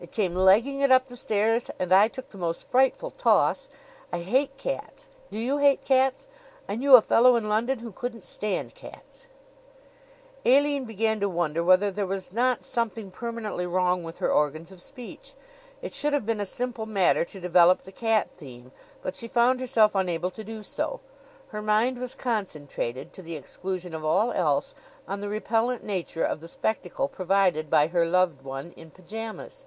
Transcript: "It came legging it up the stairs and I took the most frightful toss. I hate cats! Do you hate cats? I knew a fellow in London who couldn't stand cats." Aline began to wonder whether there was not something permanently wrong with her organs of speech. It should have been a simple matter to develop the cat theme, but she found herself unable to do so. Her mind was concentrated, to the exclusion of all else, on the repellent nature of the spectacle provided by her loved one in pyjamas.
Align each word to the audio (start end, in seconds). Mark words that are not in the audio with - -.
"It 0.00 0.12
came 0.12 0.32
legging 0.36 0.78
it 0.80 0.92
up 0.92 1.08
the 1.08 1.16
stairs 1.16 1.72
and 1.76 1.92
I 1.92 2.06
took 2.06 2.28
the 2.30 2.38
most 2.38 2.68
frightful 2.68 3.10
toss. 3.10 3.68
I 4.12 4.20
hate 4.20 4.56
cats! 4.56 5.08
Do 5.32 5.40
you 5.40 5.58
hate 5.58 5.84
cats? 5.84 6.28
I 6.68 6.76
knew 6.76 6.94
a 6.94 7.02
fellow 7.02 7.34
in 7.34 7.48
London 7.48 7.80
who 7.80 7.90
couldn't 7.90 8.22
stand 8.22 8.76
cats." 8.76 9.26
Aline 10.46 10.84
began 10.84 11.18
to 11.18 11.28
wonder 11.28 11.64
whether 11.64 11.90
there 11.90 12.06
was 12.06 12.30
not 12.32 12.62
something 12.62 13.10
permanently 13.10 13.66
wrong 13.66 14.04
with 14.04 14.18
her 14.18 14.30
organs 14.30 14.70
of 14.70 14.80
speech. 14.80 15.34
It 15.82 15.94
should 15.94 16.12
have 16.12 16.24
been 16.24 16.40
a 16.40 16.46
simple 16.46 16.86
matter 16.86 17.24
to 17.24 17.40
develop 17.40 17.80
the 17.82 17.90
cat 17.90 18.28
theme, 18.36 18.70
but 19.02 19.16
she 19.16 19.26
found 19.26 19.58
herself 19.58 19.96
unable 19.96 20.30
to 20.30 20.44
do 20.44 20.62
so. 20.62 21.00
Her 21.48 21.60
mind 21.60 21.98
was 21.98 22.14
concentrated, 22.14 23.12
to 23.14 23.20
the 23.22 23.34
exclusion 23.34 23.96
of 23.96 24.04
all 24.04 24.30
else, 24.30 24.76
on 25.08 25.18
the 25.20 25.28
repellent 25.28 25.82
nature 25.82 26.24
of 26.24 26.40
the 26.40 26.46
spectacle 26.46 27.08
provided 27.08 27.68
by 27.68 27.88
her 27.88 28.06
loved 28.06 28.42
one 28.42 28.70
in 28.76 28.92
pyjamas. 28.92 29.64